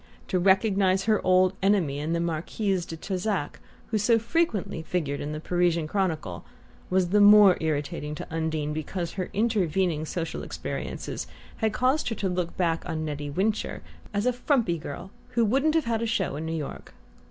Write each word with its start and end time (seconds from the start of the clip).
To 0.29 0.39
recognize 0.39 1.03
her 1.03 1.23
old 1.23 1.53
enemy 1.61 1.99
in 1.99 2.13
the 2.13 2.19
Marquise 2.19 2.87
de 2.87 2.97
Trezac 2.97 3.59
who 3.91 3.99
so 3.99 4.17
frequently 4.17 4.81
figured 4.81 5.19
in 5.21 5.31
the 5.31 5.39
Parisian 5.39 5.85
chronicle 5.87 6.43
was 6.89 7.09
the 7.09 7.21
more 7.21 7.55
irritating 7.61 8.15
to 8.15 8.25
Undine 8.33 8.73
because 8.73 9.11
her 9.11 9.29
intervening 9.31 10.05
social 10.05 10.41
experiences 10.41 11.27
had 11.57 11.71
caused 11.73 12.09
her 12.09 12.15
to 12.15 12.29
look 12.29 12.57
back 12.57 12.83
on 12.89 13.05
Nettie 13.05 13.29
Wincher 13.29 13.83
as 14.11 14.25
a 14.25 14.33
frumpy 14.33 14.79
girl 14.79 15.11
who 15.37 15.45
wouldn't 15.45 15.75
have 15.75 15.85
"had 15.85 16.01
a 16.01 16.07
show" 16.07 16.35
in 16.35 16.47
New 16.47 16.57
York. 16.57 16.95